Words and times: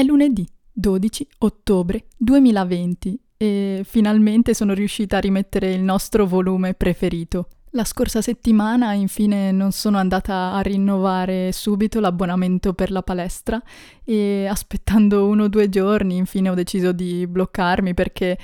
È 0.00 0.02
lunedì 0.02 0.48
12 0.72 1.28
ottobre 1.40 2.06
2020 2.16 3.20
e 3.36 3.82
finalmente 3.84 4.54
sono 4.54 4.72
riuscita 4.72 5.18
a 5.18 5.20
rimettere 5.20 5.74
il 5.74 5.82
nostro 5.82 6.24
volume 6.24 6.72
preferito. 6.72 7.48
La 7.72 7.84
scorsa 7.84 8.22
settimana 8.22 8.94
infine 8.94 9.52
non 9.52 9.72
sono 9.72 9.98
andata 9.98 10.54
a 10.54 10.60
rinnovare 10.62 11.52
subito 11.52 12.00
l'abbonamento 12.00 12.72
per 12.72 12.90
la 12.90 13.02
palestra 13.02 13.62
e 14.02 14.46
aspettando 14.46 15.26
uno 15.28 15.44
o 15.44 15.48
due 15.48 15.68
giorni 15.68 16.16
infine 16.16 16.48
ho 16.48 16.54
deciso 16.54 16.92
di 16.92 17.26
bloccarmi 17.26 17.92
perché 17.92 18.38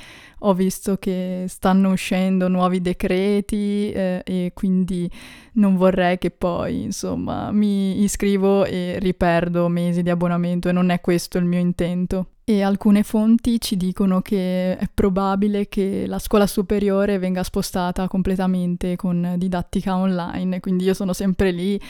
ho 0.49 0.55
visto 0.55 0.97
che 0.97 1.47
stanno 1.49 1.91
uscendo 1.91 2.47
nuovi 2.49 2.81
decreti 2.81 3.91
eh, 3.91 4.23
e 4.25 4.53
quindi 4.55 5.11
non 5.55 5.77
vorrei 5.77 6.19
che 6.19 6.31
poi 6.31 6.83
insomma 6.83 7.51
mi 7.51 8.03
iscrivo 8.03 8.65
e 8.65 8.99
riperdo 9.01 9.67
mesi 9.69 10.03
di 10.03 10.11
abbonamento 10.11 10.69
e 10.69 10.73
non 10.73 10.91
è 10.91 11.01
questo 11.01 11.39
il 11.39 11.45
mio 11.45 11.59
intento. 11.59 12.29
E 12.45 12.63
alcune 12.63 13.03
fonti 13.03 13.61
ci 13.61 13.77
dicono 13.77 14.23
che 14.23 14.77
è 14.77 14.89
probabile 14.95 15.67
che 15.67 16.05
la 16.07 16.21
scuola 16.21 16.47
superiore 16.47 17.19
venga 17.19 17.43
spostata 17.43 18.07
completamente 18.07 18.95
con 18.95 19.35
didattica 19.37 19.97
online, 19.97 20.61
quindi 20.61 20.85
io 20.85 20.95
sono 20.95 21.13
sempre 21.13 21.51
lì 21.51 21.81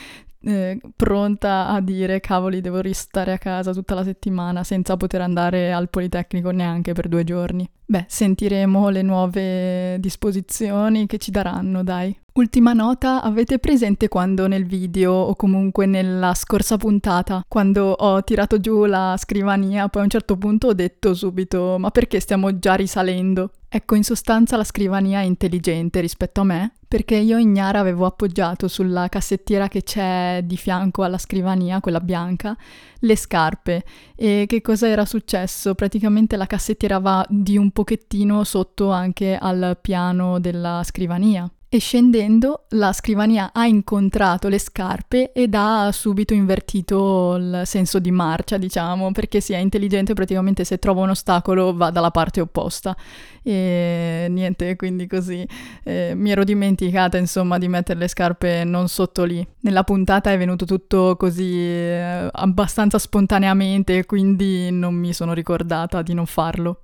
eh, 0.41 0.79
pronta 0.95 1.67
a 1.67 1.81
dire 1.81 2.19
cavoli 2.19 2.61
devo 2.61 2.81
restare 2.81 3.33
a 3.33 3.37
casa 3.37 3.73
tutta 3.73 3.95
la 3.95 4.03
settimana 4.03 4.63
senza 4.63 4.97
poter 4.97 5.21
andare 5.21 5.71
al 5.73 5.89
Politecnico 5.89 6.51
neanche 6.51 6.93
per 6.93 7.07
due 7.07 7.23
giorni. 7.23 7.69
Beh, 7.85 8.05
sentiremo 8.07 8.89
le 8.89 9.01
nuove 9.01 9.97
disposizioni 9.99 11.05
che 11.07 11.17
ci 11.17 11.31
daranno, 11.31 11.83
dai. 11.83 12.15
Ultima 12.33 12.73
nota, 12.73 13.23
avete 13.23 13.57
presente 13.57 14.09
quando 14.09 14.45
nel 14.45 14.65
video 14.65 15.11
o 15.11 15.35
comunque 15.35 15.87
nella 15.87 16.35
scorsa 16.35 16.77
puntata, 16.77 17.43
quando 17.47 17.89
ho 17.89 18.23
tirato 18.23 18.59
giù 18.59 18.85
la 18.85 19.15
scrivania, 19.17 19.87
poi 19.87 20.01
a 20.01 20.03
un 20.03 20.11
certo 20.11 20.37
punto 20.37 20.67
ho 20.67 20.73
detto 20.73 21.15
subito 21.15 21.77
ma 21.79 21.89
perché 21.89 22.19
stiamo 22.19 22.59
già 22.59 22.75
risalendo? 22.75 23.51
Ecco, 23.67 23.95
in 23.95 24.03
sostanza 24.03 24.55
la 24.55 24.63
scrivania 24.63 25.21
è 25.21 25.23
intelligente 25.23 25.99
rispetto 25.99 26.41
a 26.41 26.43
me, 26.43 26.73
perché 26.87 27.15
io 27.15 27.37
ignara 27.37 27.79
avevo 27.79 28.05
appoggiato 28.05 28.67
sulla 28.67 29.09
cassettiera 29.09 29.67
che 29.67 29.83
c'è 29.83 30.41
di 30.43 30.55
fianco 30.57 31.03
alla 31.03 31.17
scrivania, 31.17 31.81
quella 31.81 31.99
bianca, 31.99 32.55
le 32.99 33.15
scarpe. 33.15 33.83
E 34.15 34.45
che 34.47 34.61
cosa 34.61 34.87
era 34.87 35.05
successo? 35.05 35.75
Praticamente 35.75 36.37
la 36.37 36.47
cassettiera 36.47 36.99
va 36.99 37.25
di 37.29 37.57
un 37.57 37.71
pochettino 37.71 38.43
sotto 38.43 38.91
anche 38.91 39.35
al 39.35 39.77
piano 39.81 40.39
della 40.39 40.81
scrivania 40.83 41.49
e 41.69 41.79
scendendo 41.79 42.65
la 42.69 42.93
scrivania 42.93 43.51
ha 43.53 43.65
incontrato 43.65 44.47
le 44.47 44.57
scarpe 44.57 45.33
ed 45.33 45.53
ha 45.53 45.91
subito 45.91 46.33
invertito 46.33 47.35
il 47.35 47.61
senso 47.65 47.99
di 47.99 48.09
marcia, 48.11 48.57
diciamo, 48.57 49.11
perché 49.11 49.41
si 49.41 49.51
è 49.51 49.57
intelligente 49.57 50.13
praticamente 50.13 50.63
se 50.63 50.79
trova 50.79 51.01
un 51.03 51.09
ostacolo 51.09 51.75
va 51.75 51.89
dalla 51.89 52.11
parte 52.11 52.39
opposta. 52.39 52.95
E 53.43 54.27
niente, 54.29 54.75
quindi 54.77 55.07
così 55.07 55.45
eh, 55.83 56.13
mi 56.15 56.31
ero 56.31 56.43
dimenticata 56.45 57.17
insomma 57.17 57.57
di 57.57 57.67
mettere 57.67 57.99
le 57.99 58.07
scarpe 58.07 58.63
non 58.63 58.87
sotto 58.87 59.25
lì. 59.25 59.45
Nella 59.61 59.83
puntata 59.83 60.31
è 60.31 60.37
venuto 60.37 60.65
tutto 60.65 61.15
così 61.17 61.53
eh, 61.53 62.29
abbastanza 62.31 62.97
spontaneamente, 62.97 64.05
quindi 64.05 64.71
non 64.71 64.93
mi 64.93 65.11
sono 65.11 65.33
ricordata 65.33 66.01
di 66.01 66.13
non 66.13 66.25
farlo. 66.25 66.83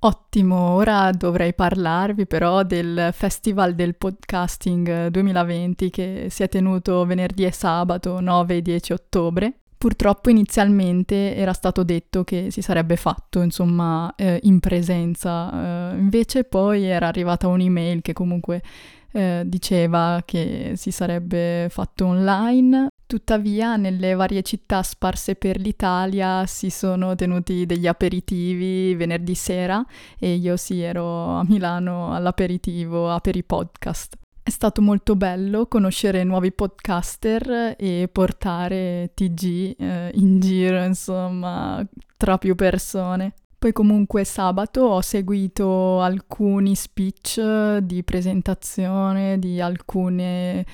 Ottimo, 0.00 0.74
ora 0.74 1.10
dovrei 1.10 1.54
parlarvi 1.54 2.28
però 2.28 2.62
del 2.62 3.10
Festival 3.12 3.74
del 3.74 3.96
Podcasting 3.96 5.08
2020 5.08 5.90
che 5.90 6.26
si 6.30 6.44
è 6.44 6.48
tenuto 6.48 7.04
venerdì 7.04 7.44
e 7.44 7.50
sabato 7.50 8.20
9 8.20 8.56
e 8.56 8.62
10 8.62 8.92
ottobre. 8.92 9.52
Purtroppo 9.76 10.30
inizialmente 10.30 11.34
era 11.34 11.52
stato 11.52 11.82
detto 11.82 12.22
che 12.22 12.52
si 12.52 12.62
sarebbe 12.62 12.94
fatto, 12.94 13.42
insomma, 13.42 14.12
eh, 14.14 14.38
in 14.44 14.60
presenza, 14.60 15.92
eh, 15.92 15.96
invece 15.98 16.44
poi 16.44 16.84
era 16.84 17.08
arrivata 17.08 17.48
un'email 17.48 18.00
che 18.00 18.12
comunque 18.12 18.62
eh, 19.10 19.42
diceva 19.46 20.22
che 20.24 20.74
si 20.76 20.92
sarebbe 20.92 21.66
fatto 21.70 22.06
online 22.06 22.88
Tuttavia, 23.08 23.76
nelle 23.76 24.12
varie 24.12 24.42
città 24.42 24.82
sparse 24.82 25.34
per 25.34 25.58
l'Italia 25.58 26.44
si 26.44 26.68
sono 26.68 27.14
tenuti 27.14 27.64
degli 27.64 27.86
aperitivi 27.86 28.94
venerdì 28.94 29.34
sera 29.34 29.82
e 30.18 30.34
io 30.34 30.58
sì 30.58 30.82
ero 30.82 31.38
a 31.38 31.42
Milano 31.42 32.14
all'aperitivo 32.14 33.10
Aperi 33.10 33.42
Podcast. 33.44 34.14
È 34.42 34.50
stato 34.50 34.82
molto 34.82 35.16
bello 35.16 35.64
conoscere 35.68 36.22
nuovi 36.22 36.52
podcaster 36.52 37.76
e 37.78 38.10
portare 38.12 39.12
TG 39.14 39.76
eh, 39.78 40.10
in 40.12 40.38
giro, 40.38 40.84
insomma, 40.84 41.82
tra 42.14 42.36
più 42.36 42.54
persone. 42.54 43.32
Poi 43.58 43.72
comunque 43.72 44.24
sabato 44.24 44.82
ho 44.82 45.00
seguito 45.00 46.02
alcuni 46.02 46.74
speech 46.74 47.78
di 47.78 48.04
presentazione 48.04 49.38
di 49.38 49.62
alcune 49.62 50.66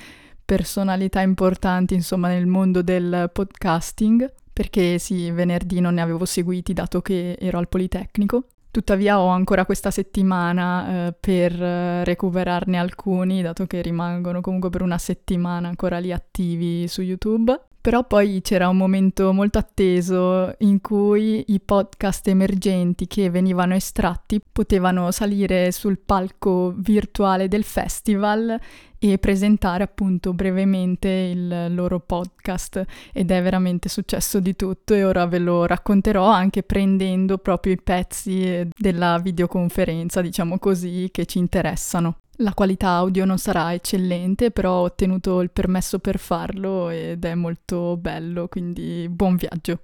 personalità 0.45 1.21
importanti, 1.21 1.95
insomma, 1.95 2.27
nel 2.27 2.45
mondo 2.45 2.81
del 2.81 3.29
podcasting, 3.33 4.31
perché 4.53 4.99
sì, 4.99 5.31
venerdì 5.31 5.79
non 5.81 5.95
ne 5.95 6.01
avevo 6.01 6.23
seguiti 6.25 6.71
dato 6.71 7.01
che 7.01 7.35
ero 7.39 7.57
al 7.57 7.67
Politecnico. 7.67 8.45
Tuttavia 8.71 9.19
ho 9.19 9.27
ancora 9.27 9.65
questa 9.65 9.89
settimana 9.89 11.07
eh, 11.07 11.13
per 11.17 11.53
recuperarne 11.53 12.77
alcuni, 12.77 13.41
dato 13.41 13.65
che 13.65 13.81
rimangono 13.81 14.41
comunque 14.41 14.69
per 14.69 14.81
una 14.81 14.97
settimana 14.97 15.67
ancora 15.67 15.97
lì 15.97 16.11
attivi 16.11 16.87
su 16.87 17.01
YouTube. 17.01 17.57
Però 17.85 18.03
poi 18.03 18.41
c'era 18.41 18.67
un 18.67 18.77
momento 18.77 19.31
molto 19.31 19.59
atteso 19.59 20.55
in 20.61 20.81
cui 20.81 21.43
i 21.49 21.59
podcast 21.59 22.27
emergenti 22.29 23.05
che 23.05 23.29
venivano 23.29 23.75
estratti 23.75 24.41
potevano 24.41 25.11
salire 25.11 25.71
sul 25.71 25.99
palco 25.99 26.73
virtuale 26.75 27.47
del 27.47 27.63
festival 27.63 28.59
e 28.97 29.19
presentare 29.19 29.83
appunto 29.83 30.33
brevemente 30.33 31.09
il 31.09 31.75
loro 31.75 31.99
podcast 31.99 32.83
ed 33.13 33.29
è 33.29 33.43
veramente 33.43 33.87
successo 33.87 34.39
di 34.39 34.55
tutto 34.55 34.95
e 34.95 35.03
ora 35.03 35.27
ve 35.27 35.37
lo 35.37 35.67
racconterò 35.67 36.25
anche 36.25 36.63
prendendo 36.63 37.37
proprio 37.37 37.73
i 37.73 37.79
pezzi 37.79 38.67
della 38.75 39.19
videoconferenza, 39.19 40.21
diciamo 40.21 40.57
così, 40.57 41.09
che 41.11 41.27
ci 41.27 41.37
interessano. 41.37 42.15
La 42.39 42.53
qualità 42.53 42.89
audio 42.89 43.23
non 43.23 43.37
sarà 43.37 43.73
eccellente, 43.73 44.51
però 44.51 44.79
ho 44.79 44.83
ottenuto 44.83 45.39
il 45.39 45.51
permesso 45.51 45.99
per 45.99 46.19
farlo 46.19 46.89
ed 46.89 47.23
è 47.23 47.33
molto 47.33 47.95
bello, 47.95 48.49
quindi 48.49 49.07
buon 49.09 49.37
viaggio. 49.37 49.83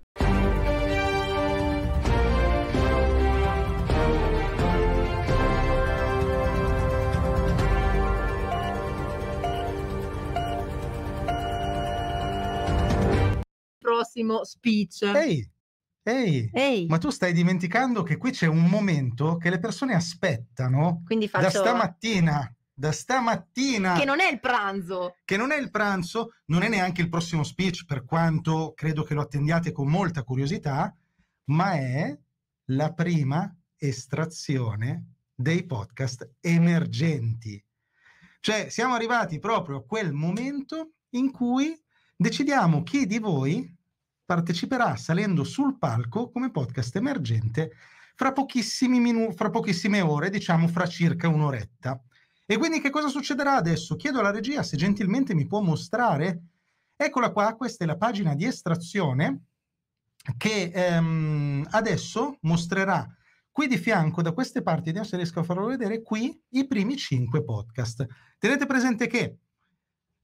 Prossimo 13.79 14.43
speech. 14.43 15.03
Ehi, 15.03 15.49
Ehi, 16.03 16.49
Ehi, 16.51 16.87
ma 16.87 16.97
tu 16.97 17.09
stai 17.11 17.31
dimenticando 17.31 18.01
che 18.01 18.17
qui 18.17 18.31
c'è 18.31 18.47
un 18.47 18.63
momento 18.65 19.37
che 19.37 19.49
le 19.51 19.59
persone 19.59 19.93
aspettano 19.93 21.03
quindi 21.05 21.29
da 21.31 21.41
faccio... 21.41 21.59
stamattina, 21.59 22.55
da 22.73 22.91
stamattina, 22.91 23.93
Che 23.97 24.05
non 24.05 24.19
è 24.19 24.31
il 24.31 24.39
pranzo. 24.39 25.17
che 25.25 25.37
non 25.37 25.51
è 25.51 25.59
il 25.59 25.69
pranzo, 25.69 26.33
non 26.45 26.63
è 26.63 26.69
neanche 26.69 27.01
il 27.01 27.09
prossimo 27.09 27.43
speech, 27.43 27.85
per 27.85 28.03
quanto 28.03 28.73
credo 28.75 29.03
che 29.03 29.13
lo 29.13 29.21
attendiate 29.21 29.71
con 29.71 29.87
molta 29.89 30.23
curiosità, 30.23 30.95
ma 31.45 31.73
è 31.73 32.17
la 32.65 32.93
prima 32.93 33.55
estrazione 33.77 35.05
dei 35.35 35.65
podcast 35.65 36.37
emergenti. 36.39 37.63
Cioè, 38.39 38.69
siamo 38.69 38.95
arrivati 38.95 39.37
proprio 39.37 39.77
a 39.77 39.83
quel 39.85 40.13
momento 40.13 40.93
in 41.11 41.31
cui 41.31 41.79
decidiamo 42.15 42.81
chi 42.81 43.05
di 43.05 43.19
voi 43.19 43.77
parteciperà 44.31 44.95
salendo 44.95 45.43
sul 45.43 45.77
palco 45.77 46.31
come 46.31 46.51
podcast 46.51 46.95
emergente 46.95 47.73
fra, 48.15 48.31
pochissimi 48.31 49.01
minu- 49.01 49.33
fra 49.33 49.49
pochissime 49.49 49.99
ore, 49.99 50.29
diciamo 50.29 50.69
fra 50.69 50.87
circa 50.87 51.27
un'oretta. 51.27 52.01
E 52.45 52.57
quindi 52.57 52.79
che 52.79 52.89
cosa 52.89 53.09
succederà 53.09 53.55
adesso? 53.55 53.97
Chiedo 53.97 54.19
alla 54.19 54.31
regia 54.31 54.63
se 54.63 54.77
gentilmente 54.77 55.35
mi 55.35 55.47
può 55.47 55.59
mostrare. 55.59 56.43
Eccola 56.95 57.31
qua, 57.31 57.55
questa 57.55 57.83
è 57.83 57.87
la 57.87 57.97
pagina 57.97 58.33
di 58.33 58.45
estrazione 58.45 59.47
che 60.37 60.71
ehm, 60.73 61.67
adesso 61.71 62.37
mostrerà 62.41 63.05
qui 63.51 63.67
di 63.67 63.77
fianco, 63.77 64.21
da 64.21 64.31
queste 64.31 64.61
parti, 64.61 64.85
vediamo 64.85 65.07
se 65.07 65.17
riesco 65.17 65.41
a 65.41 65.43
farlo 65.43 65.65
vedere, 65.65 66.01
qui 66.01 66.41
i 66.51 66.65
primi 66.67 66.95
cinque 66.95 67.43
podcast. 67.43 68.07
Tenete 68.37 68.65
presente 68.65 69.07
che 69.07 69.39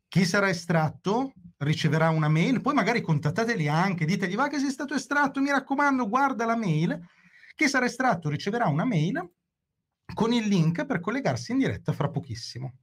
chi 0.08 0.24
sarà 0.24 0.48
estratto 0.48 1.34
riceverà 1.58 2.10
una 2.10 2.30
mail, 2.30 2.62
poi 2.62 2.74
magari 2.74 3.02
contattateli 3.02 3.68
anche, 3.68 4.06
ditegli 4.06 4.36
va 4.36 4.48
che 4.48 4.60
sei 4.60 4.70
stato 4.70 4.94
estratto, 4.94 5.42
mi 5.42 5.50
raccomando, 5.50 6.08
guarda 6.08 6.46
la 6.46 6.56
mail. 6.56 7.00
Chi 7.56 7.68
sarà 7.68 7.86
estratto 7.86 8.30
riceverà 8.30 8.68
una 8.68 8.86
mail 8.86 9.32
con 10.14 10.32
il 10.32 10.48
link 10.48 10.86
per 10.86 11.00
collegarsi 11.00 11.52
in 11.52 11.58
diretta 11.58 11.92
fra 11.92 12.10
pochissimo. 12.10 12.78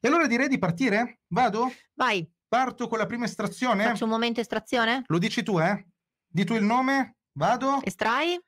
E 0.00 0.06
allora 0.06 0.26
direi 0.26 0.48
di 0.48 0.58
partire? 0.58 1.20
Vado? 1.28 1.72
Vai. 1.94 2.28
Parto 2.46 2.86
con 2.86 2.98
la 2.98 3.06
prima 3.06 3.24
estrazione? 3.24 3.84
Faccio 3.84 4.04
un 4.04 4.10
momento 4.10 4.40
estrazione? 4.40 5.02
Lo 5.06 5.18
dici 5.18 5.42
tu, 5.42 5.58
eh? 5.58 5.86
Di 6.26 6.44
tu 6.44 6.54
il 6.54 6.62
nome? 6.62 7.16
Vado? 7.32 7.80
Estrai? 7.82 8.38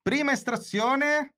Prima 0.00 0.32
estrazione. 0.32 1.34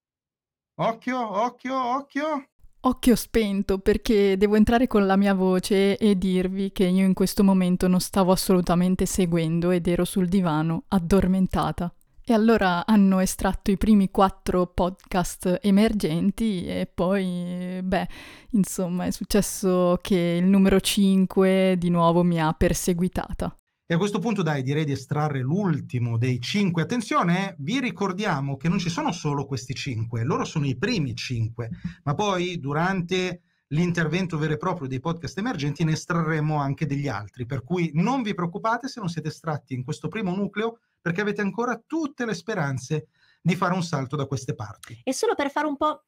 Occhio, 0.74 1.18
occhio, 1.18 1.74
occhio. 1.74 2.51
Occhio 2.84 3.14
spento 3.14 3.78
perché 3.78 4.36
devo 4.36 4.56
entrare 4.56 4.88
con 4.88 5.06
la 5.06 5.14
mia 5.16 5.34
voce 5.34 5.96
e 5.96 6.18
dirvi 6.18 6.72
che 6.72 6.84
io 6.84 7.04
in 7.04 7.12
questo 7.12 7.44
momento 7.44 7.86
non 7.86 8.00
stavo 8.00 8.32
assolutamente 8.32 9.06
seguendo 9.06 9.70
ed 9.70 9.86
ero 9.86 10.04
sul 10.04 10.26
divano 10.26 10.82
addormentata. 10.88 11.94
E 12.24 12.32
allora 12.32 12.84
hanno 12.84 13.20
estratto 13.20 13.70
i 13.70 13.76
primi 13.76 14.10
quattro 14.10 14.66
podcast 14.66 15.60
emergenti 15.62 16.66
e 16.66 16.90
poi, 16.92 17.80
beh, 17.84 18.08
insomma, 18.50 19.04
è 19.04 19.12
successo 19.12 19.98
che 20.02 20.38
il 20.42 20.46
numero 20.46 20.80
5 20.80 21.76
di 21.78 21.88
nuovo 21.88 22.24
mi 22.24 22.40
ha 22.40 22.52
perseguitata. 22.52 23.54
E 23.92 23.94
a 23.94 23.98
questo 23.98 24.20
punto 24.20 24.40
dai, 24.40 24.62
direi 24.62 24.86
di 24.86 24.92
estrarre 24.92 25.40
l'ultimo 25.40 26.16
dei 26.16 26.40
cinque. 26.40 26.80
Attenzione, 26.80 27.56
vi 27.58 27.78
ricordiamo 27.78 28.56
che 28.56 28.70
non 28.70 28.78
ci 28.78 28.88
sono 28.88 29.12
solo 29.12 29.44
questi 29.44 29.74
cinque, 29.74 30.24
loro 30.24 30.46
sono 30.46 30.64
i 30.64 30.78
primi 30.78 31.14
cinque, 31.14 31.68
ma 32.04 32.14
poi 32.14 32.58
durante 32.58 33.42
l'intervento 33.66 34.38
vero 34.38 34.54
e 34.54 34.56
proprio 34.56 34.88
dei 34.88 34.98
podcast 34.98 35.36
emergenti 35.36 35.84
ne 35.84 35.92
estrarremo 35.92 36.56
anche 36.56 36.86
degli 36.86 37.06
altri, 37.06 37.44
per 37.44 37.64
cui 37.64 37.90
non 37.92 38.22
vi 38.22 38.32
preoccupate 38.32 38.88
se 38.88 38.98
non 38.98 39.10
siete 39.10 39.28
estratti 39.28 39.74
in 39.74 39.84
questo 39.84 40.08
primo 40.08 40.34
nucleo, 40.34 40.78
perché 40.98 41.20
avete 41.20 41.42
ancora 41.42 41.78
tutte 41.86 42.24
le 42.24 42.32
speranze 42.32 43.08
di 43.42 43.54
fare 43.54 43.74
un 43.74 43.82
salto 43.82 44.16
da 44.16 44.24
queste 44.24 44.54
parti. 44.54 45.02
E 45.04 45.12
solo 45.12 45.34
per 45.34 45.50
fare 45.50 45.66
un 45.66 45.76
po' 45.76 46.06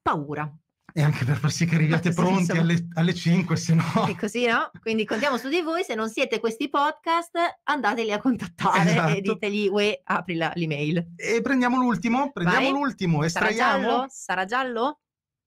paura, 0.00 0.48
e 0.98 1.02
anche 1.02 1.26
per 1.26 1.36
far 1.36 1.50
sì 1.52 1.66
che 1.66 1.74
arriviate 1.74 2.10
pronti 2.14 2.52
alle, 2.56 2.88
alle 2.94 3.12
5, 3.12 3.54
se 3.56 3.74
no... 3.74 3.84
E 4.08 4.16
così, 4.16 4.46
no? 4.46 4.70
Quindi 4.80 5.04
contiamo 5.04 5.36
su 5.36 5.50
di 5.50 5.60
voi, 5.60 5.84
se 5.84 5.94
non 5.94 6.08
siete 6.08 6.40
questi 6.40 6.70
podcast, 6.70 7.36
andateli 7.64 8.10
a 8.12 8.18
contattare 8.18 8.90
Esatto. 8.92 9.12
e 9.14 9.20
ditegli, 9.20 9.68
uè, 9.68 10.00
apri 10.04 10.36
la- 10.36 10.52
l'email. 10.54 11.12
E 11.16 11.42
prendiamo 11.42 11.76
l'ultimo, 11.76 12.32
prendiamo 12.32 12.70
Vai. 12.70 12.72
l'ultimo, 12.72 13.28
Sarà 13.28 13.50
estraiamo. 13.50 13.82
giallo? 13.86 14.06
Sarà 14.08 14.44
giallo? 14.46 15.00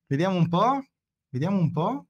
Vediamo 0.06 0.36
un 0.38 0.48
po', 0.48 0.84
vediamo 1.30 1.58
un 1.58 1.72
po'. 1.72 2.06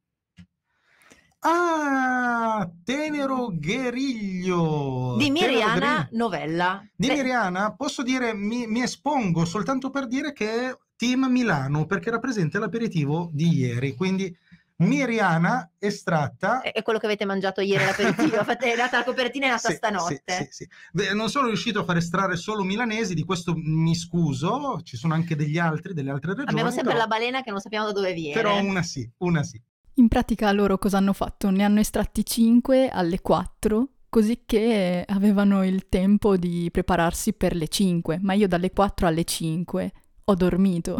Ah, 1.41 2.69
Tenero 2.83 3.47
Gueriglio. 3.53 5.15
Di 5.17 5.31
Miriana. 5.31 6.09
Novella. 6.11 6.85
Di 6.93 7.07
Beh, 7.07 7.15
Miriana, 7.15 7.73
posso 7.73 8.03
dire, 8.03 8.33
mi, 8.33 8.67
mi 8.67 8.81
espongo 8.81 9.45
soltanto 9.45 9.89
per 9.89 10.07
dire 10.07 10.33
che 10.33 10.77
Team 10.99 11.27
Milano, 11.31 11.85
perché 11.85 12.11
rappresenta 12.11 12.59
l'aperitivo 12.59 13.29
di 13.31 13.55
ieri. 13.55 13.95
Quindi 13.95 14.35
Miriana 14.79 15.71
estratta. 15.79 16.61
È 16.61 16.81
quello 16.83 16.99
che 16.99 17.05
avete 17.05 17.23
mangiato 17.23 17.61
ieri 17.61 17.85
l'aperitivo, 17.85 18.43
fate- 18.43 18.73
è 18.73 18.75
nata 18.75 18.97
la 18.97 19.03
copertina 19.05 19.45
è 19.47 19.49
nata 19.49 19.69
Sì, 19.69 19.75
stanotte. 19.75 20.21
sì, 20.25 20.43
sì, 20.43 20.47
sì. 20.51 20.67
Beh, 20.91 21.13
non 21.13 21.29
sono 21.29 21.47
riuscito 21.47 21.79
a 21.79 21.83
far 21.85 21.95
estrarre 21.97 22.35
solo 22.35 22.63
milanesi, 22.63 23.13
di 23.13 23.23
questo 23.23 23.53
mi 23.55 23.95
scuso, 23.95 24.81
ci 24.83 24.97
sono 24.97 25.13
anche 25.13 25.37
degli 25.37 25.57
altri, 25.57 25.93
delle 25.93 26.11
altre 26.11 26.31
regioni. 26.31 26.49
Abbiamo 26.51 26.69
sempre 26.71 26.93
però, 26.93 27.05
la 27.05 27.07
balena 27.07 27.41
che 27.43 27.51
non 27.51 27.61
sappiamo 27.61 27.85
da 27.85 27.91
dove 27.93 28.11
viene. 28.13 28.41
però 28.41 28.59
una 28.59 28.83
sì, 28.83 29.09
una 29.19 29.41
sì. 29.43 29.61
In 29.95 30.07
pratica 30.09 30.51
loro 30.51 30.77
cosa 30.77 30.97
hanno 30.97 31.13
fatto? 31.13 31.49
Ne 31.49 31.63
hanno 31.63 31.79
estratti 31.79 32.25
5 32.25 32.89
alle 32.89 33.21
4, 33.21 33.87
così 34.09 34.43
che 34.45 35.05
avevano 35.07 35.65
il 35.65 35.87
tempo 35.87 36.35
di 36.35 36.69
prepararsi 36.71 37.31
per 37.33 37.55
le 37.55 37.69
5, 37.69 38.19
ma 38.21 38.33
io 38.33 38.47
dalle 38.49 38.71
4 38.71 39.07
alle 39.07 39.23
5 39.23 39.91
ho 40.29 40.35
dormito 40.35 40.97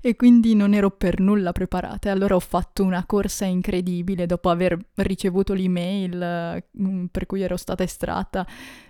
e 0.00 0.16
quindi 0.16 0.54
non 0.54 0.72
ero 0.72 0.90
per 0.90 1.20
nulla 1.20 1.52
preparata 1.52 2.08
e 2.08 2.12
allora 2.12 2.36
ho 2.36 2.40
fatto 2.40 2.84
una 2.84 3.04
corsa 3.04 3.44
incredibile 3.44 4.24
dopo 4.24 4.48
aver 4.48 4.78
ricevuto 4.94 5.52
l'email 5.52 6.64
mm, 6.80 7.06
per 7.06 7.26
cui 7.26 7.42
ero 7.42 7.56
stata 7.56 7.82
estratta, 7.82 8.46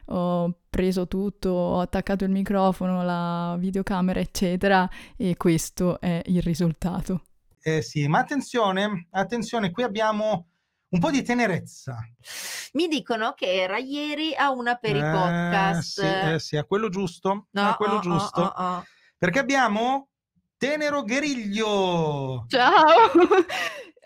ho 0.07 0.59
preso 0.71 1.09
tutto, 1.09 1.51
ho 1.51 1.81
attaccato 1.81 2.25
il 2.25 2.31
microfono, 2.31 3.03
la 3.03 3.57
videocamera, 3.59 4.21
eccetera 4.21 4.89
e 5.17 5.37
questo 5.37 5.99
è 6.01 6.23
il 6.27 6.43
risultato. 6.43 7.23
Eh 7.61 7.83
sì, 7.83 8.07
ma 8.07 8.21
attenzione, 8.21 9.09
attenzione, 9.11 9.73
qui 9.73 9.83
abbiamo 9.83 10.47
un 10.89 11.01
po' 11.01 11.11
di 11.11 11.23
tenerezza. 11.23 11.97
Mi 12.75 12.87
dicono 12.87 13.33
che 13.33 13.55
era 13.55 13.79
ieri 13.79 14.35
a 14.37 14.51
una 14.51 14.77
per 14.77 14.95
i 14.95 15.01
Eh, 15.01 15.11
podcast. 15.11 16.01
Sì, 16.01 16.07
eh 16.35 16.39
sì, 16.39 16.57
a 16.57 16.63
quello 16.65 16.89
giusto, 16.89 17.47
No, 17.51 17.69
a 17.69 17.75
quello 17.75 17.95
oh, 17.95 17.97
oh, 17.97 18.01
giusto. 18.01 18.41
oh, 18.41 18.53
oh. 18.57 18.85
Perché 19.19 19.39
abbiamo 19.39 20.09
Tenero 20.59 21.03
Gueriglio. 21.03 22.45
Ciao! 22.49 23.11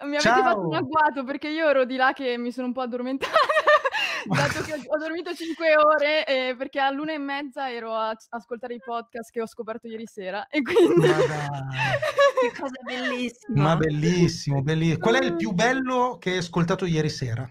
Mi 0.02 0.16
avete 0.16 0.20
Ciao. 0.20 0.42
fatto 0.42 0.66
un 0.66 0.74
agguato 0.74 1.24
perché 1.24 1.48
io 1.48 1.68
ero 1.68 1.84
di 1.84 1.96
là 1.96 2.12
che 2.14 2.38
mi 2.38 2.52
sono 2.52 2.68
un 2.68 2.72
po' 2.72 2.80
addormentata, 2.80 3.36
dato 4.24 4.62
che 4.62 4.72
ho, 4.72 4.98
dormito 4.98 5.34
5 5.34 5.76
ore 5.76 6.24
e 6.24 6.54
perché 6.56 6.80
all'una 6.80 7.12
e 7.12 7.18
mezza 7.18 7.70
ero 7.70 7.94
a 7.94 8.16
ascoltare 8.30 8.76
i 8.76 8.80
podcast 8.82 9.30
che 9.30 9.42
ho 9.42 9.46
scoperto 9.46 9.88
ieri 9.88 10.06
sera 10.06 10.46
e 10.46 10.62
quindi... 10.62 11.06
Che 11.06 12.58
cosa 12.58 12.80
bellissima. 12.82 13.62
Ma 13.62 13.76
bellissimo, 13.76 14.62
bellissimo. 14.62 14.98
Qual 15.00 15.16
è 15.16 15.22
il 15.22 15.36
più 15.36 15.50
bello 15.50 16.16
che 16.18 16.30
hai 16.30 16.38
ascoltato 16.38 16.86
ieri 16.86 17.10
sera? 17.10 17.46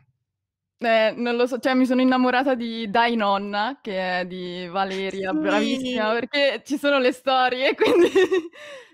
Eh, 0.81 1.13
non 1.17 1.35
lo 1.35 1.45
so, 1.45 1.59
cioè 1.59 1.73
mi 1.73 1.85
sono 1.85 1.99
innamorata 1.99 2.55
di 2.55 2.89
Dai 2.89 3.17
Nonna, 3.17 3.79
che 3.81 4.19
è 4.19 4.25
di 4.25 4.65
Valeria, 4.71 5.31
Sì. 5.31 5.37
bravissima, 5.37 6.11
perché 6.13 6.61
ci 6.63 6.77
sono 6.77 6.99
le 6.99 7.11
storie, 7.11 7.75
quindi... 7.75 8.09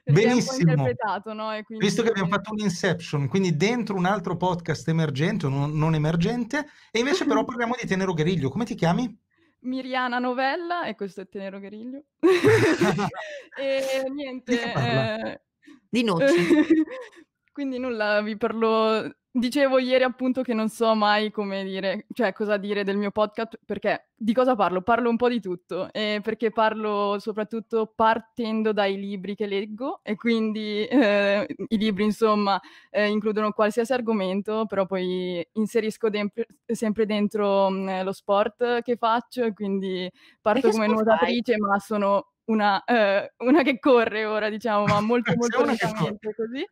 Benissimo. 0.04 0.72
interpretato, 0.72 1.34
no? 1.34 1.54
E 1.54 1.64
quindi... 1.64 1.86
Visto 1.86 2.02
che 2.02 2.10
abbiamo 2.10 2.30
fatto 2.30 2.52
un 2.52 2.60
Inception, 2.60 3.28
quindi 3.28 3.56
dentro 3.56 3.96
un 3.96 4.06
altro 4.06 4.36
podcast 4.36 4.88
emergente 4.88 5.46
o 5.46 5.50
non, 5.50 5.78
non 5.78 5.94
emergente, 5.94 6.66
e 6.92 7.00
invece 7.00 7.26
però 7.26 7.44
parliamo 7.46 7.76
di 7.80 7.88
Tenero 7.88 8.14
Gueriglio. 8.14 8.50
Come 8.50 8.66
ti 8.66 8.74
chiami? 8.74 9.16
Miriana 9.60 10.18
Novella, 10.18 10.86
e 10.86 10.96
questo 10.96 11.22
è 11.22 11.28
Tenero 11.28 11.60
Gueriglio. 11.60 12.04
e 13.60 14.10
niente... 14.12 14.56
Di 14.56 14.60
eh, 14.60 15.42
Di 15.88 16.04
noci. 16.04 16.34
Quindi 17.56 17.80
nulla, 17.80 18.22
vi 18.22 18.36
parlo. 18.36 19.10
Dicevo 19.32 19.80
ieri 19.80 20.04
appunto 20.04 20.42
che 20.42 20.54
non 20.54 20.68
so 20.68 20.94
mai 20.94 21.32
come 21.32 21.64
dire, 21.64 22.06
cioè 22.14 22.34
cosa 22.34 22.58
dire 22.58 22.84
del 22.84 22.98
mio 22.98 23.12
podcast, 23.12 23.58
perché 23.66 24.10
di 24.14 24.34
cosa 24.34 24.56
parlo? 24.56 24.82
Parlo 24.82 25.10
un 25.10 25.16
po' 25.16 25.30
di 25.30 25.40
tutto, 25.40 25.88
e 25.94 26.20
perché 26.22 26.52
parlo 26.52 27.16
soprattutto 27.18 27.90
partendo 27.96 28.74
dai 28.74 28.98
libri 29.00 29.36
che 29.36 29.46
leggo 29.46 30.02
e 30.04 30.16
quindi 30.16 30.86
eh, 30.86 31.48
i 31.70 31.78
libri 31.78 32.04
insomma 32.04 32.60
eh, 32.90 33.08
includono 33.08 33.52
qualsiasi 33.52 33.94
argomento, 33.94 34.66
però 34.68 34.86
poi 34.86 35.46
inserisco 35.54 36.10
dempr- 36.10 36.48
sempre 36.66 37.06
dentro 37.06 37.70
mh, 37.70 38.04
lo 38.04 38.12
sport 38.12 38.82
che 38.82 38.98
faccio 38.98 39.46
e 39.46 39.54
quindi 39.54 40.12
parto 40.42 40.70
come 40.72 40.88
nuotatrice, 40.88 41.58
ma 41.58 41.80
sono 41.80 42.32
una, 42.46 42.84
eh, 42.84 43.34
una 43.38 43.64
che 43.64 43.80
corre 43.80 44.26
ora, 44.26 44.50
diciamo, 44.50 44.86
ma 44.86 45.00
molto 45.02 45.34
molto 45.36 45.64
lentamente 45.64 46.34
così. 46.36 46.66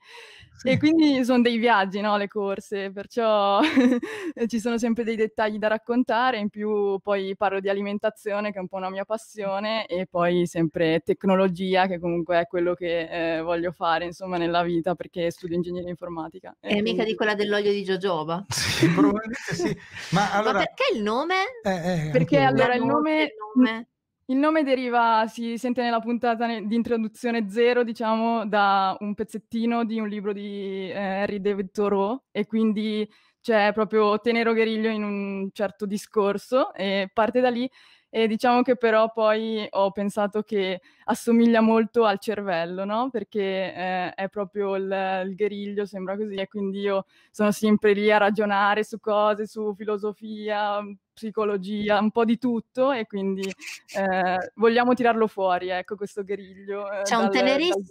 Sì. 0.55 0.69
E 0.69 0.77
quindi 0.77 1.25
sono 1.25 1.41
dei 1.41 1.57
viaggi, 1.57 1.99
no, 1.99 2.15
le 2.15 2.27
corse, 2.27 2.91
perciò 2.91 3.59
ci 4.47 4.59
sono 4.59 4.77
sempre 4.77 5.03
dei 5.03 5.15
dettagli 5.15 5.57
da 5.57 5.67
raccontare, 5.67 6.37
in 6.37 6.49
più 6.49 6.99
poi 6.99 7.35
parlo 7.35 7.59
di 7.59 7.69
alimentazione 7.69 8.51
che 8.51 8.59
è 8.59 8.61
un 8.61 8.67
po' 8.67 8.77
una 8.77 8.91
mia 8.91 9.03
passione 9.03 9.87
e 9.87 10.05
poi 10.05 10.45
sempre 10.45 10.99
tecnologia 10.99 11.87
che 11.87 11.99
comunque 11.99 12.39
è 12.39 12.47
quello 12.47 12.75
che 12.75 13.37
eh, 13.37 13.41
voglio 13.41 13.71
fare 13.71 14.05
insomma 14.05 14.37
nella 14.37 14.61
vita 14.63 14.93
perché 14.93 15.31
studio 15.31 15.55
ingegneria 15.55 15.89
informatica. 15.89 16.55
È 16.59 16.67
mica 16.75 16.81
quindi- 16.81 17.05
di 17.05 17.15
quella 17.15 17.35
dell'olio 17.35 17.71
di 17.71 17.83
jojoba. 17.83 18.45
Sì, 18.73 18.89
probabilmente 18.89 19.53
sì. 19.53 19.77
Ma 20.11 20.31
allora... 20.33 20.53
Ma 20.53 20.57
perché 20.59 20.95
il 20.95 21.03
nome? 21.03 21.35
eh, 21.63 22.07
eh, 22.07 22.09
Perché 22.11 22.39
allora 22.39 22.73
il 22.75 22.83
nome- 22.83 23.23
il 23.23 23.31
nome? 23.55 23.87
Il 24.27 24.37
nome 24.37 24.63
deriva, 24.63 25.27
si 25.27 25.57
sente 25.57 25.81
nella 25.81 25.99
puntata 25.99 26.45
ne- 26.47 26.65
di 26.65 26.75
introduzione 26.75 27.49
zero, 27.49 27.83
diciamo, 27.83 28.45
da 28.47 28.95
un 29.01 29.13
pezzettino 29.15 29.83
di 29.83 29.99
un 29.99 30.07
libro 30.07 30.31
di 30.31 30.89
eh, 30.89 30.93
Henry 30.93 31.41
David 31.41 31.71
Thoreau 31.71 32.23
e 32.31 32.45
quindi 32.45 33.07
c'è 33.41 33.73
proprio 33.73 34.19
Tenero 34.21 34.53
Gueriglio 34.53 34.89
in 34.89 35.03
un 35.03 35.49
certo 35.51 35.85
discorso 35.85 36.73
e 36.73 37.09
parte 37.13 37.41
da 37.41 37.49
lì 37.49 37.69
e 38.15 38.27
diciamo 38.27 38.61
che 38.61 38.75
però 38.75 39.11
poi 39.11 39.65
ho 39.67 39.89
pensato 39.89 40.43
che 40.43 40.81
assomiglia 41.05 41.61
molto 41.61 42.05
al 42.05 42.19
cervello, 42.19 42.85
no? 42.85 43.09
Perché 43.09 43.73
eh, 43.73 44.13
è 44.13 44.29
proprio 44.29 44.75
il, 44.75 44.83
il 45.25 45.35
gueriglio, 45.35 45.87
sembra 45.87 46.15
così, 46.15 46.35
e 46.35 46.47
quindi 46.47 46.81
io 46.81 47.05
sono 47.31 47.51
sempre 47.51 47.93
lì 47.93 48.11
a 48.11 48.19
ragionare 48.19 48.83
su 48.83 48.99
cose, 48.99 49.47
su 49.47 49.73
filosofia, 49.73 50.79
psicologia, 51.11 51.99
un 51.99 52.11
po' 52.11 52.23
di 52.23 52.37
tutto 52.37 52.91
e 52.91 53.07
quindi 53.07 53.51
eh, 53.97 54.51
vogliamo 54.57 54.93
tirarlo 54.93 55.25
fuori, 55.25 55.69
ecco, 55.69 55.95
questo 55.95 56.23
gueriglio. 56.23 56.91
eh, 56.91 57.01
C'è 57.01 57.15
un 57.15 57.29
dal- 57.31 57.31
dal 57.31 57.83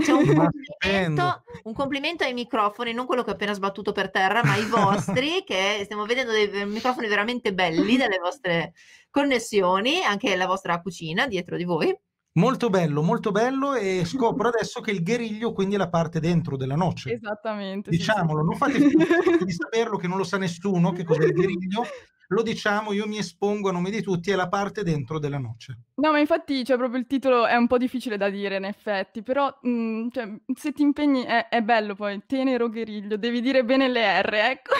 C'è 0.00 0.12
un 0.12 0.24
complimento, 0.34 1.42
un 1.64 1.72
complimento 1.72 2.24
ai 2.24 2.32
microfoni, 2.32 2.92
non 2.92 3.06
quello 3.06 3.22
che 3.22 3.30
ho 3.30 3.34
appena 3.34 3.52
sbattuto 3.52 3.92
per 3.92 4.10
terra, 4.10 4.42
ma 4.42 4.56
i 4.56 4.66
vostri, 4.66 5.42
che 5.46 5.80
stiamo 5.84 6.04
vedendo 6.06 6.32
dei 6.32 6.66
microfoni 6.66 7.08
veramente 7.08 7.52
belli 7.52 7.96
delle 7.96 8.18
vostre 8.18 8.72
connessioni, 9.10 10.02
anche 10.02 10.36
la 10.36 10.46
vostra 10.46 10.80
cucina 10.80 11.26
dietro 11.26 11.56
di 11.56 11.64
voi. 11.64 11.96
Molto 12.38 12.70
bello, 12.70 13.02
molto 13.02 13.32
bello 13.32 13.74
e 13.74 14.04
scopro 14.04 14.46
adesso 14.46 14.80
che 14.80 14.92
il 14.92 15.02
guerriglio 15.02 15.52
quindi 15.52 15.74
è 15.74 15.78
la 15.78 15.88
parte 15.88 16.20
dentro 16.20 16.56
della 16.56 16.76
noce. 16.76 17.12
Esattamente. 17.12 17.90
Diciamolo, 17.90 18.42
sì. 18.42 18.46
non 18.46 18.56
fate 18.56 18.78
finta 18.78 19.44
di 19.44 19.50
saperlo 19.52 19.96
che 19.96 20.06
non 20.06 20.18
lo 20.18 20.24
sa 20.24 20.38
nessuno 20.38 20.92
che 20.92 21.02
cos'è 21.02 21.24
il 21.24 21.32
guerriglio. 21.32 21.84
Lo 22.28 22.42
diciamo, 22.42 22.92
io 22.92 23.08
mi 23.08 23.18
espongo 23.18 23.70
a 23.70 23.72
nome 23.72 23.90
di 23.90 24.02
tutti, 24.02 24.30
è 24.30 24.36
la 24.36 24.48
parte 24.48 24.84
dentro 24.84 25.18
della 25.18 25.38
noce. 25.38 25.78
No, 25.94 26.12
ma 26.12 26.18
infatti, 26.18 26.62
cioè, 26.62 26.76
proprio 26.76 27.00
il 27.00 27.06
titolo 27.06 27.46
è 27.46 27.56
un 27.56 27.66
po' 27.66 27.78
difficile 27.78 28.18
da 28.18 28.28
dire 28.28 28.56
in 28.56 28.64
effetti, 28.64 29.22
però, 29.22 29.52
mhmm, 29.62 30.10
cioè, 30.10 30.30
se 30.54 30.72
ti 30.72 30.82
impegni 30.82 31.22
è 31.22 31.48
è 31.48 31.62
bello 31.62 31.94
poi, 31.94 32.22
tenero 32.26 32.68
guerriglio, 32.68 33.16
devi 33.16 33.40
dire 33.40 33.64
bene 33.64 33.88
le 33.88 34.20
R, 34.20 34.34
ecco. 34.34 34.74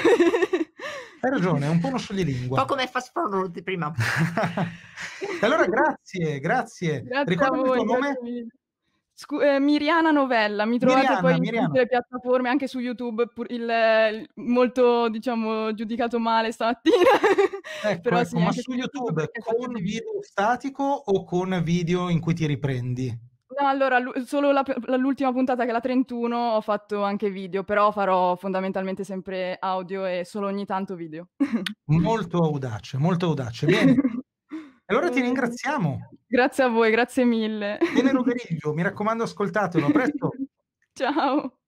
Hai 1.21 1.31
ragione, 1.31 1.67
è 1.67 1.69
un 1.69 1.81
po' 1.81 1.89
uno 1.89 1.97
Un 1.97 2.03
scioglilingua. 2.03 2.61
po' 2.61 2.67
come 2.67 2.87
fast 2.87 3.11
forward 3.13 3.51
di 3.53 3.63
prima. 3.63 3.93
Allora 5.41 5.67
grazie, 5.67 6.39
grazie. 6.39 7.03
Grazie 7.03 7.35
Ricordami 7.35 7.63
il 7.63 7.75
tuo 7.75 7.85
nome? 7.85 8.19
Scu 9.15 9.41
ehm, 9.41 9.65
Miriana 9.65 10.13
Novella, 10.13 10.65
mi 10.65 10.79
trovate 10.79 11.01
Miriana, 11.01 11.21
poi 11.21 11.35
in 11.35 11.41
Miriana. 11.41 11.67
tutte 11.67 11.79
le 11.81 11.87
piattaforme, 11.89 12.49
anche 12.49 12.69
su 12.69 12.79
YouTube, 12.79 13.27
pur 13.27 13.51
il 13.51 13.63
il 13.63 14.29
molto, 14.35 15.09
diciamo, 15.09 15.75
giudicato 15.75 16.21
male 16.21 16.53
stamattina. 16.53 16.97
Ecco, 17.83 18.01
Però 18.03 18.19
ecco, 18.21 18.29
sì, 18.29 18.39
ma 18.39 18.53
su 18.53 18.73
YouTube 18.73 19.29
con 19.45 19.73
video 19.75 20.23
statico 20.23 20.85
o 20.85 21.25
con 21.25 21.61
video 21.65 22.09
in 22.11 22.21
cui 22.21 22.35
ti 22.35 22.47
riprendi? 22.47 23.19
No, 23.61 23.67
allora 23.67 23.99
lu 23.99 24.13
solo 24.25 24.53
la 24.53 24.65
l'ultima 24.97 25.33
puntata 25.33 25.65
che 25.65 25.71
è 25.71 25.73
la 25.73 25.81
31 25.81 26.37
ho 26.37 26.61
fatto 26.61 27.03
anche 27.03 27.29
video, 27.29 27.65
però 27.65 27.91
farò 27.91 28.37
fondamentalmente 28.37 29.03
sempre 29.03 29.57
audio 29.59 30.07
e 30.07 30.25
solo 30.25 30.47
ogni 30.47 30.65
tanto 30.65 30.95
video. 30.95 31.31
Molto 31.87 32.39
audace, 32.39 32.99
molto 32.99 33.27
audace. 33.27 33.67
Bene. 33.67 33.93
E 33.93 33.97
allora 34.87 35.11
ti 35.11 35.21
ringraziamo. 35.21 36.11
Grazie 36.25 36.65
a 36.65 36.69
voi, 36.69 36.93
grazie 36.93 37.25
mille. 37.25 37.79
Tenero 37.95 38.23
Gueriglio, 38.23 38.73
mi 38.75 38.83
raccomando 38.83 39.25
ascoltatelo, 39.25 39.87
a 39.87 39.91
presto. 39.91 40.31
Ciao. 40.93 41.59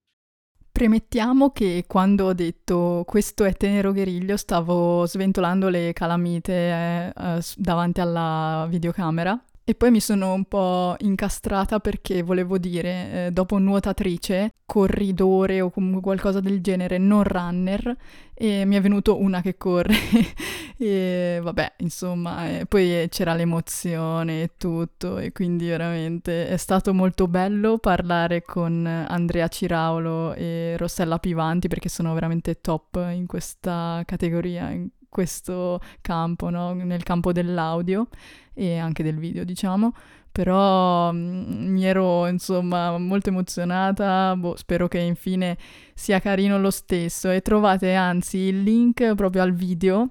Premettiamo 0.71 1.51
che 1.51 1.83
quando 1.87 2.27
ho 2.27 2.33
detto 2.33 3.03
questo 3.05 3.43
è 3.43 3.53
Tenero 3.53 3.91
Gueriglio 3.91 4.37
stavo 4.37 5.05
sventolando 5.05 5.67
le 5.67 5.91
calamite 5.91 6.53
eh, 6.53 7.13
eh, 7.13 7.41
davanti 7.57 7.99
alla 7.99 8.65
videocamera 8.69 9.37
e 9.71 9.75
poi 9.75 9.89
mi 9.89 10.01
sono 10.01 10.33
un 10.33 10.43
po' 10.43 10.95
incastrata 10.99 11.79
perché 11.79 12.23
volevo 12.23 12.57
dire, 12.57 13.27
eh, 13.27 13.31
dopo 13.31 13.57
nuotatrice, 13.57 14.55
corridore 14.65 15.61
o 15.61 15.69
comunque 15.69 16.01
qualcosa 16.01 16.41
del 16.41 16.59
genere, 16.59 16.97
non 16.97 17.23
runner, 17.23 17.95
e 18.33 18.65
mi 18.65 18.75
è 18.75 18.81
venuto 18.81 19.17
una 19.21 19.41
che 19.41 19.55
corre. 19.55 19.95
E 20.81 21.39
vabbè, 21.39 21.73
insomma, 21.77 22.57
e 22.57 22.65
poi 22.65 23.05
c'era 23.09 23.35
l'emozione 23.35 24.41
e 24.41 24.51
tutto 24.57 25.19
e 25.19 25.31
quindi 25.31 25.67
veramente 25.67 26.47
è 26.47 26.57
stato 26.57 26.91
molto 26.91 27.27
bello 27.27 27.77
parlare 27.77 28.41
con 28.41 28.87
Andrea 28.87 29.47
Ciraulo 29.47 30.33
e 30.33 30.75
Rossella 30.77 31.19
Pivanti 31.19 31.67
perché 31.67 31.87
sono 31.87 32.15
veramente 32.15 32.61
top 32.61 33.09
in 33.13 33.27
questa 33.27 34.01
categoria, 34.07 34.71
in 34.71 34.89
questo 35.11 35.81
campo, 35.99 36.49
no? 36.49 36.73
nel 36.73 37.03
campo 37.03 37.33
dell'audio 37.33 38.07
e 38.53 38.77
anche 38.77 39.03
del 39.03 39.17
video, 39.17 39.43
diciamo. 39.43 39.93
Però 40.31 41.11
mm, 41.11 41.67
mi 41.73 41.83
ero 41.83 42.25
insomma 42.27 42.97
molto 42.97 43.29
emozionata, 43.29 44.33
boh, 44.37 44.55
spero 44.55 44.87
che 44.87 44.99
infine 44.99 45.57
sia 45.93 46.19
carino 46.19 46.57
lo 46.57 46.71
stesso 46.71 47.29
e 47.29 47.41
trovate 47.41 47.93
anzi 47.93 48.37
il 48.37 48.63
link 48.63 49.13
proprio 49.15 49.41
al 49.41 49.53
video 49.53 50.09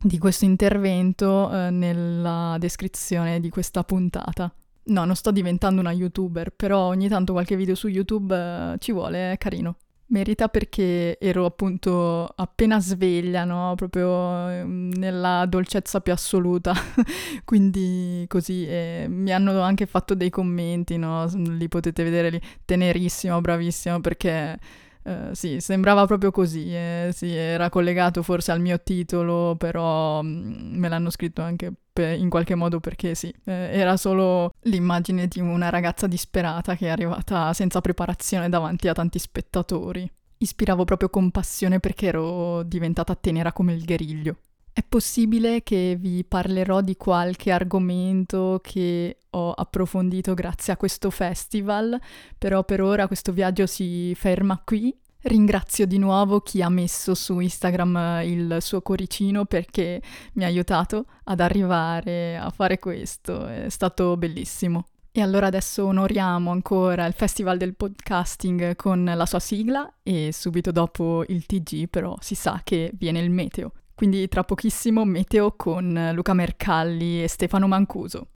di 0.00 0.18
questo 0.18 0.44
intervento 0.44 1.52
eh, 1.52 1.70
nella 1.70 2.56
descrizione 2.60 3.40
di 3.40 3.50
questa 3.50 3.82
puntata. 3.82 4.52
No, 4.84 5.04
non 5.04 5.16
sto 5.16 5.32
diventando 5.32 5.80
una 5.80 5.92
youtuber, 5.92 6.52
però 6.52 6.86
ogni 6.86 7.08
tanto 7.08 7.32
qualche 7.32 7.56
video 7.56 7.74
su 7.74 7.88
YouTube 7.88 8.34
eh, 8.34 8.78
ci 8.78 8.92
vuole, 8.92 9.32
è 9.32 9.38
carino. 9.38 9.76
Merita 10.10 10.48
perché 10.48 11.18
ero 11.18 11.44
appunto 11.44 12.24
appena 12.34 12.80
sveglia, 12.80 13.44
no? 13.44 13.74
Proprio 13.76 14.48
ehm, 14.48 14.92
nella 14.96 15.44
dolcezza 15.46 16.00
più 16.00 16.12
assoluta. 16.14 16.72
Quindi 17.44 18.24
così 18.26 18.66
eh, 18.66 19.04
mi 19.06 19.32
hanno 19.32 19.60
anche 19.60 19.84
fatto 19.84 20.14
dei 20.14 20.30
commenti, 20.30 20.96
no? 20.96 21.26
Li 21.34 21.68
potete 21.68 22.02
vedere 22.04 22.30
lì. 22.30 22.40
Tenerissimo, 22.64 23.38
bravissimo, 23.42 24.00
perché 24.00 24.58
eh, 25.02 25.28
sì, 25.32 25.60
sembrava 25.60 26.06
proprio 26.06 26.30
così. 26.30 26.74
eh, 26.74 27.10
sì, 27.12 27.34
era 27.34 27.68
collegato 27.68 28.22
forse 28.22 28.50
al 28.50 28.60
mio 28.62 28.80
titolo, 28.82 29.56
però 29.58 30.22
mm, 30.22 30.74
me 30.78 30.88
l'hanno 30.88 31.10
scritto 31.10 31.42
anche 31.42 31.70
pe- 31.98 32.14
in 32.14 32.30
qualche 32.30 32.54
modo 32.54 32.78
perché 32.78 33.16
sì, 33.16 33.34
eh, 33.44 33.70
era 33.72 33.96
solo 33.96 34.54
l'immagine 34.62 35.26
di 35.26 35.40
una 35.40 35.68
ragazza 35.68 36.06
disperata 36.06 36.76
che 36.76 36.86
è 36.86 36.90
arrivata 36.90 37.52
senza 37.52 37.80
preparazione 37.80 38.48
davanti 38.48 38.86
a 38.86 38.92
tanti 38.92 39.18
spettatori. 39.18 40.08
Ispiravo 40.38 40.84
proprio 40.84 41.08
compassione 41.08 41.80
perché 41.80 42.06
ero 42.06 42.62
diventata 42.62 43.16
tenera 43.16 43.52
come 43.52 43.72
il 43.72 43.84
guerriglio. 43.84 44.36
È 44.72 44.84
possibile 44.88 45.64
che 45.64 45.96
vi 45.98 46.22
parlerò 46.22 46.82
di 46.82 46.96
qualche 46.96 47.50
argomento 47.50 48.60
che 48.62 49.16
ho 49.30 49.50
approfondito 49.50 50.34
grazie 50.34 50.72
a 50.72 50.76
questo 50.76 51.10
festival, 51.10 52.00
però 52.38 52.62
per 52.62 52.80
ora 52.80 53.08
questo 53.08 53.32
viaggio 53.32 53.66
si 53.66 54.14
ferma 54.14 54.62
qui. 54.64 54.96
Ringrazio 55.22 55.84
di 55.84 55.98
nuovo 55.98 56.40
chi 56.40 56.62
ha 56.62 56.68
messo 56.68 57.14
su 57.14 57.40
Instagram 57.40 57.96
eh, 57.96 58.30
il 58.30 58.56
suo 58.60 58.80
cuoricino 58.80 59.46
perché 59.46 60.00
mi 60.34 60.44
ha 60.44 60.46
aiutato 60.46 61.06
ad 61.24 61.40
arrivare 61.40 62.36
a 62.36 62.48
fare 62.50 62.78
questo, 62.78 63.46
è 63.46 63.68
stato 63.68 64.16
bellissimo. 64.16 64.86
E 65.10 65.20
allora 65.20 65.48
adesso 65.48 65.86
onoriamo 65.86 66.52
ancora 66.52 67.04
il 67.06 67.14
Festival 67.14 67.56
del 67.56 67.74
Podcasting 67.74 68.76
con 68.76 69.04
la 69.04 69.26
sua 69.26 69.40
sigla 69.40 69.92
e 70.04 70.30
subito 70.32 70.70
dopo 70.70 71.24
il 71.26 71.44
TG 71.44 71.88
però 71.88 72.16
si 72.20 72.36
sa 72.36 72.60
che 72.62 72.92
viene 72.94 73.18
il 73.18 73.30
meteo. 73.30 73.72
Quindi 73.96 74.28
tra 74.28 74.44
pochissimo 74.44 75.04
meteo 75.04 75.56
con 75.56 76.10
Luca 76.14 76.32
Mercalli 76.32 77.24
e 77.24 77.28
Stefano 77.28 77.66
Mancuso. 77.66 78.28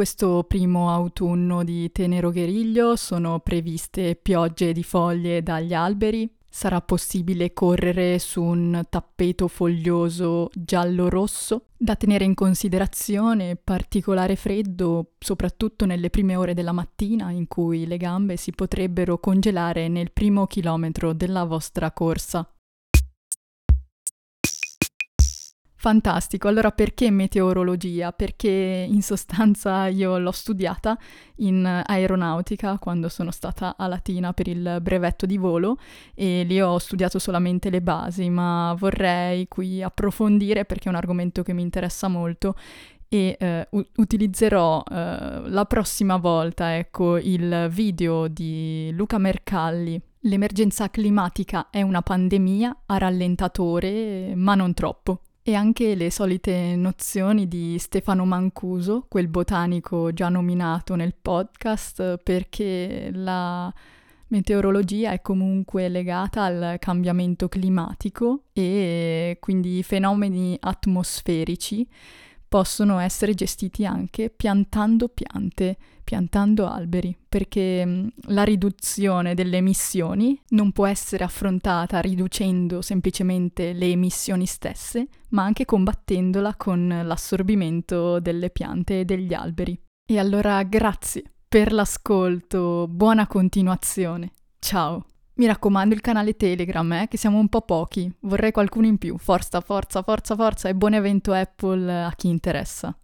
Questo 0.00 0.44
primo 0.44 0.90
autunno 0.90 1.62
di 1.62 1.92
Tenero 1.92 2.32
Gueriglio 2.32 2.96
sono 2.96 3.40
previste 3.40 4.16
piogge 4.16 4.72
di 4.72 4.82
foglie 4.82 5.42
dagli 5.42 5.74
alberi. 5.74 6.26
Sarà 6.48 6.80
possibile 6.80 7.52
correre 7.52 8.18
su 8.18 8.42
un 8.42 8.80
tappeto 8.88 9.46
foglioso 9.46 10.48
giallo-rosso. 10.54 11.66
Da 11.76 11.96
tenere 11.96 12.24
in 12.24 12.32
considerazione 12.32 13.56
particolare 13.56 14.36
freddo, 14.36 15.10
soprattutto 15.18 15.84
nelle 15.84 16.08
prime 16.08 16.34
ore 16.34 16.54
della 16.54 16.72
mattina, 16.72 17.30
in 17.30 17.46
cui 17.46 17.86
le 17.86 17.98
gambe 17.98 18.38
si 18.38 18.52
potrebbero 18.52 19.18
congelare 19.18 19.88
nel 19.88 20.12
primo 20.12 20.46
chilometro 20.46 21.12
della 21.12 21.44
vostra 21.44 21.92
corsa. 21.92 22.50
Fantastico, 25.82 26.46
allora 26.46 26.72
perché 26.72 27.10
meteorologia? 27.10 28.12
Perché 28.12 28.86
in 28.86 29.00
sostanza 29.00 29.86
io 29.86 30.18
l'ho 30.18 30.30
studiata 30.30 30.94
in 31.36 31.64
aeronautica 31.64 32.76
quando 32.78 33.08
sono 33.08 33.30
stata 33.30 33.76
a 33.78 33.86
Latina 33.86 34.34
per 34.34 34.46
il 34.46 34.78
brevetto 34.82 35.24
di 35.24 35.38
volo 35.38 35.78
e 36.14 36.42
lì 36.42 36.60
ho 36.60 36.76
studiato 36.76 37.18
solamente 37.18 37.70
le 37.70 37.80
basi, 37.80 38.28
ma 38.28 38.74
vorrei 38.76 39.48
qui 39.48 39.82
approfondire 39.82 40.66
perché 40.66 40.88
è 40.88 40.90
un 40.90 40.96
argomento 40.96 41.42
che 41.42 41.54
mi 41.54 41.62
interessa 41.62 42.08
molto 42.08 42.56
e 43.08 43.38
eh, 43.40 43.66
u- 43.70 43.86
utilizzerò 43.96 44.82
eh, 44.86 45.42
la 45.46 45.64
prossima 45.64 46.18
volta 46.18 46.76
ecco, 46.76 47.16
il 47.16 47.68
video 47.70 48.28
di 48.28 48.90
Luca 48.92 49.16
Mercalli. 49.16 49.98
L'emergenza 50.24 50.90
climatica 50.90 51.70
è 51.70 51.80
una 51.80 52.02
pandemia 52.02 52.82
a 52.84 52.98
rallentatore, 52.98 54.34
ma 54.34 54.54
non 54.54 54.74
troppo. 54.74 55.22
E 55.42 55.54
anche 55.54 55.94
le 55.94 56.10
solite 56.10 56.76
nozioni 56.76 57.48
di 57.48 57.78
Stefano 57.78 58.26
Mancuso, 58.26 59.06
quel 59.08 59.28
botanico 59.28 60.12
già 60.12 60.28
nominato 60.28 60.94
nel 60.94 61.14
podcast, 61.20 62.18
perché 62.22 63.10
la 63.12 63.72
meteorologia 64.28 65.12
è 65.12 65.22
comunque 65.22 65.88
legata 65.88 66.44
al 66.44 66.76
cambiamento 66.78 67.48
climatico 67.48 68.44
e 68.52 69.38
quindi 69.40 69.82
fenomeni 69.82 70.56
atmosferici 70.60 71.88
possono 72.50 72.98
essere 72.98 73.32
gestiti 73.32 73.86
anche 73.86 74.28
piantando 74.28 75.06
piante, 75.06 75.78
piantando 76.02 76.66
alberi, 76.66 77.16
perché 77.28 77.86
mm, 77.86 78.08
la 78.26 78.42
riduzione 78.42 79.34
delle 79.34 79.58
emissioni 79.58 80.38
non 80.48 80.72
può 80.72 80.86
essere 80.86 81.22
affrontata 81.22 82.00
riducendo 82.00 82.82
semplicemente 82.82 83.72
le 83.72 83.86
emissioni 83.86 84.46
stesse, 84.46 85.06
ma 85.28 85.44
anche 85.44 85.64
combattendola 85.64 86.56
con 86.56 87.02
l'assorbimento 87.04 88.18
delle 88.18 88.50
piante 88.50 89.00
e 89.00 89.04
degli 89.04 89.32
alberi. 89.32 89.80
E 90.04 90.18
allora 90.18 90.60
grazie 90.64 91.22
per 91.48 91.72
l'ascolto, 91.72 92.88
buona 92.88 93.28
continuazione. 93.28 94.32
Ciao. 94.58 95.09
Mi 95.40 95.46
raccomando 95.46 95.94
il 95.94 96.02
canale 96.02 96.36
Telegram, 96.36 96.92
eh, 96.92 97.08
che 97.08 97.16
siamo 97.16 97.38
un 97.38 97.48
po' 97.48 97.62
pochi. 97.62 98.12
Vorrei 98.20 98.52
qualcuno 98.52 98.86
in 98.86 98.98
più. 98.98 99.16
Forza, 99.16 99.62
forza, 99.62 100.02
forza, 100.02 100.36
forza 100.36 100.68
e 100.68 100.74
buon 100.74 100.92
evento 100.92 101.32
Apple 101.32 101.90
a 101.90 102.12
chi 102.14 102.28
interessa. 102.28 102.94